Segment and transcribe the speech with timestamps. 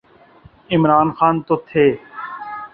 [0.73, 1.85] عمران خان تو تھے۔